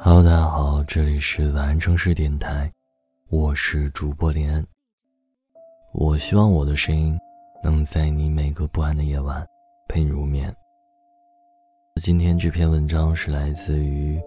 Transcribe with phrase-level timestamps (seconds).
[0.00, 2.72] Hello，大家好，这里是晚安城市电台，
[3.30, 4.64] 我是主播林安。
[5.92, 7.18] 我希望我的声音
[7.64, 9.44] 能在你每个不安的夜晚
[9.88, 10.54] 陪你入眠。
[12.00, 14.22] 今天这篇文章是来自于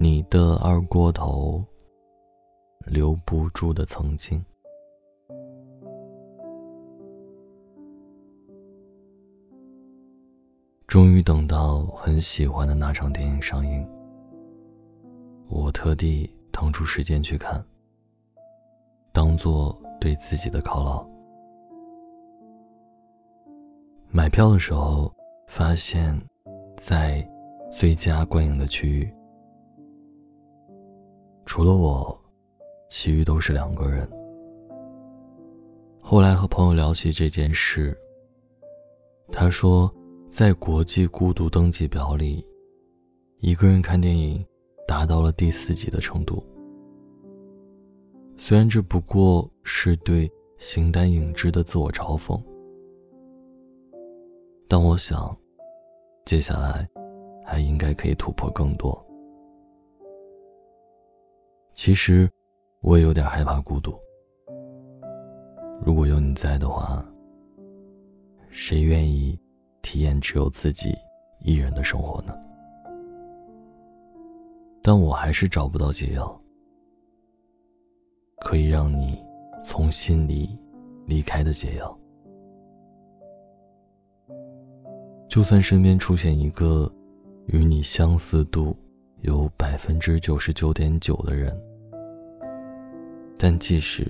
[0.00, 1.62] 你的二锅头，
[2.86, 4.42] 留不住的曾经。
[10.86, 13.86] 终于等到很喜欢的那场电影上映。
[15.48, 17.64] 我特地腾出时间去看，
[19.12, 21.06] 当做对自己的犒劳。
[24.10, 25.12] 买票的时候，
[25.46, 26.18] 发现，
[26.76, 27.26] 在
[27.70, 29.12] 最佳观影的区域，
[31.44, 32.16] 除了我，
[32.88, 34.08] 其余都是两个人。
[36.00, 37.96] 后来和朋友聊起这件事，
[39.32, 39.92] 他说，
[40.30, 42.44] 在国际孤独登记表里，
[43.38, 44.44] 一个人看电影。
[44.86, 46.44] 达到了第四级的程度。
[48.36, 52.40] 虽然这不过是对形单影只的自我嘲讽，
[54.68, 55.36] 但我想，
[56.24, 56.88] 接下来
[57.44, 59.00] 还应该可以突破更多。
[61.74, 62.28] 其实，
[62.80, 63.92] 我也有点害怕孤独。
[65.80, 67.04] 如果有你在的话，
[68.48, 69.38] 谁愿意
[69.82, 70.94] 体验只有自己
[71.40, 72.34] 一人的生活呢？
[74.86, 76.38] 但我还是找不到解药，
[78.40, 79.18] 可以让你
[79.66, 80.58] 从心里
[81.06, 81.98] 离开的解药。
[85.26, 86.92] 就算身边出现一个
[87.46, 88.76] 与你相似度
[89.22, 91.58] 有百分之九十九点九的人，
[93.38, 94.06] 但即使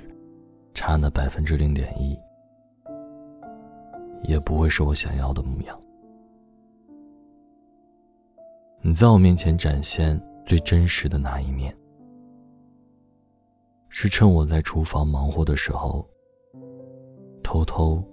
[0.74, 2.18] 差那百分之零点一，
[4.24, 5.80] 也不会是我想要的模样。
[8.80, 10.20] 你在我面前展现。
[10.46, 11.74] 最真实的那一面，
[13.88, 16.06] 是趁我在厨房忙活的时候，
[17.42, 18.04] 偷偷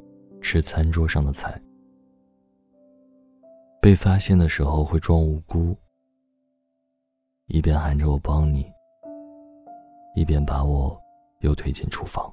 [0.42, 1.62] 吃餐桌上的菜。
[3.82, 5.76] 被发现的时候会装无辜，
[7.48, 8.66] 一边喊着我帮你，
[10.16, 10.98] 一边把我
[11.40, 12.32] 又推进厨房。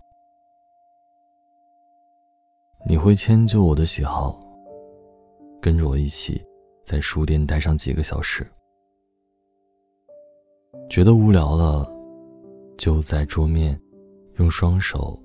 [2.86, 4.38] 你会迁就我的喜好，
[5.60, 6.46] 跟着我一起
[6.84, 8.46] 在书店待上几个小时。
[10.88, 11.90] 觉得无聊了，
[12.76, 13.80] 就在桌面
[14.36, 15.18] 用双手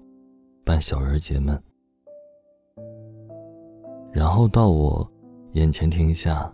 [0.64, 1.62] 扮小人解闷，
[4.12, 5.10] 然后到我
[5.54, 6.54] 眼前停下，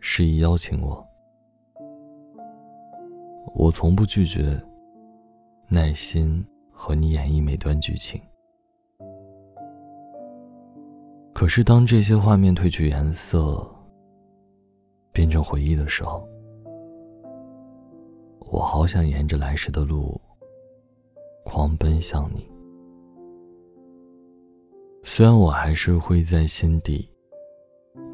[0.00, 1.04] 示意邀请我。
[3.54, 4.60] 我从不拒绝，
[5.68, 8.20] 耐心和你演绎每段剧情。
[11.32, 13.64] 可是当这些画面褪去颜色，
[15.12, 16.28] 变成回忆的时候，
[18.50, 20.18] 我好想沿着来时的路，
[21.44, 22.50] 狂奔向你。
[25.04, 27.08] 虽然我还是会在心底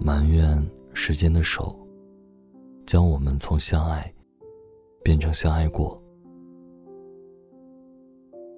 [0.00, 0.60] 埋怨
[0.92, 1.76] 时间的手，
[2.84, 4.12] 将我们从相爱
[5.04, 6.00] 变成相爱过，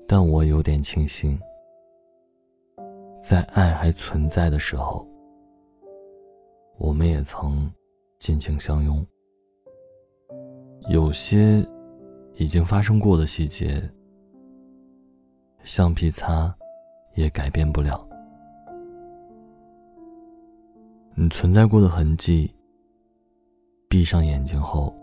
[0.06, 1.38] 但我有点庆幸，
[3.22, 5.06] 在爱还存在的时候，
[6.78, 7.70] 我们也曾
[8.19, 9.06] 尽情相拥。
[10.88, 11.66] 有些
[12.36, 13.82] 已经发生过的细节，
[15.64, 16.54] 橡皮擦
[17.14, 18.08] 也改变不了。
[21.16, 22.48] 你存在过的痕迹，
[23.88, 24.94] 闭上眼睛后，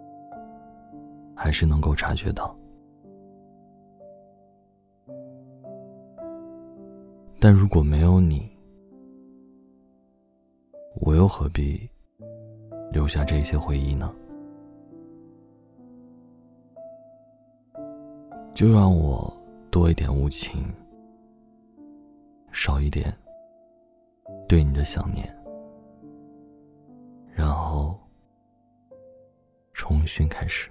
[1.35, 2.57] 还是能够察觉到。
[7.41, 8.49] 但如果没有你，
[11.01, 11.89] 我又何必
[12.89, 14.15] 留下这些回忆呢？
[18.53, 19.35] 就让我
[19.71, 20.71] 多一点无情，
[22.51, 23.11] 少一点
[24.47, 25.27] 对你的想念，
[27.31, 27.99] 然后
[29.73, 30.69] 重新开始。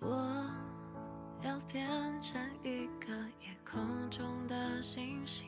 [0.00, 0.46] 我
[1.42, 1.86] 要变
[2.22, 5.44] 成一个夜空中的星星，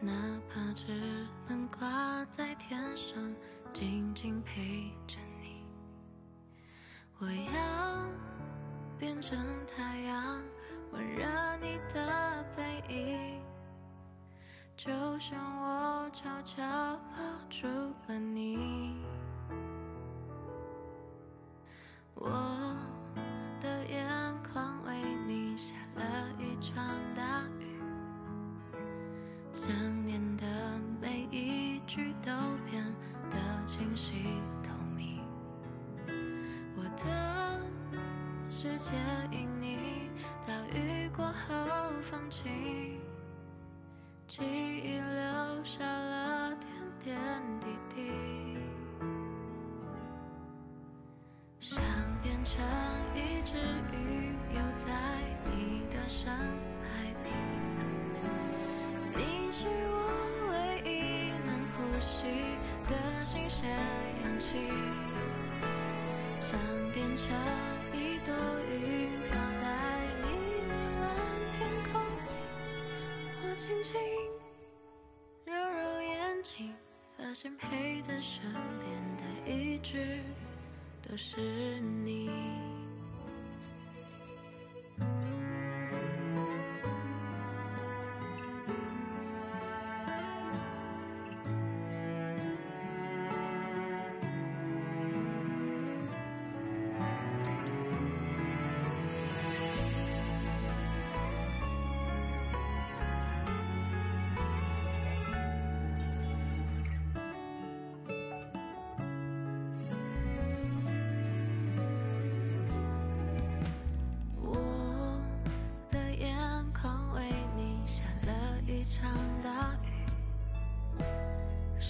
[0.00, 0.12] 哪
[0.48, 0.86] 怕只
[1.48, 3.16] 能挂在天上，
[3.72, 5.64] 静静陪着你。
[7.18, 8.04] 我要
[8.98, 10.44] 变成太阳，
[10.92, 11.26] 温热
[11.62, 13.42] 你的背影。
[14.76, 17.18] 就像我悄悄抱
[17.48, 17.66] 住
[18.06, 18.94] 了你。
[22.20, 22.28] 我
[23.60, 24.04] 的眼
[24.52, 24.92] 眶为
[25.24, 26.02] 你下了
[26.36, 26.84] 一场
[27.14, 27.80] 大雨，
[29.52, 29.70] 想
[30.04, 30.44] 念的
[31.00, 32.32] 每一句都
[32.68, 32.84] 变
[33.30, 35.20] 得清晰透明。
[36.76, 37.60] 我的
[38.50, 38.90] 世界
[39.30, 40.10] 因你
[40.44, 41.54] 大雨过后
[42.02, 43.00] 放晴，
[44.26, 46.27] 记忆留下了
[73.68, 74.00] 轻轻
[75.44, 76.74] 揉揉眼睛，
[77.18, 78.42] 发现陪在身
[78.80, 80.22] 边的一直
[81.06, 82.30] 都是你。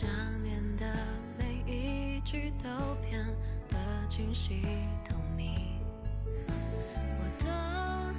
[0.00, 0.09] 想
[0.45, 0.87] 念的
[1.37, 2.69] 每一句都
[3.03, 3.27] 变
[3.69, 3.77] 得
[4.09, 4.62] 清晰
[5.05, 5.56] 透明。
[7.19, 8.15] 我的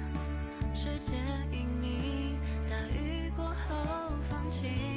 [0.74, 1.14] 世界
[1.50, 2.38] 因你
[2.68, 4.89] 大雨过后放晴，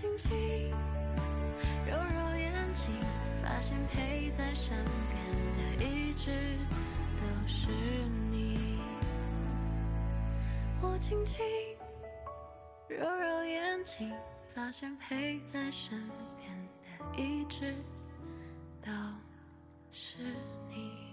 [0.00, 0.30] 轻轻
[1.86, 2.86] 揉揉眼睛，
[3.42, 4.74] 发现陪在身
[5.10, 6.30] 边的一直
[7.18, 7.68] 都是
[8.30, 8.80] 你。
[10.80, 11.44] 我轻轻
[12.88, 14.10] 揉揉眼睛，
[14.54, 16.02] 发现陪在身
[16.38, 16.50] 边
[16.82, 17.76] 的一直
[18.82, 18.90] 都
[19.92, 20.16] 是
[20.70, 21.09] 你。